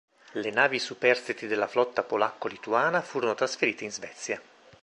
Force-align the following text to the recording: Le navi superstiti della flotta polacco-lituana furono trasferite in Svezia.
Le 0.31 0.49
navi 0.49 0.79
superstiti 0.79 1.45
della 1.45 1.67
flotta 1.67 2.01
polacco-lituana 2.01 3.03
furono 3.03 3.35
trasferite 3.35 3.83
in 3.83 3.91
Svezia. 3.91 4.41